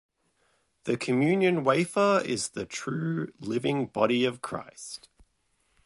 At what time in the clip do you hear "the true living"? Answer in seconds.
2.49-3.85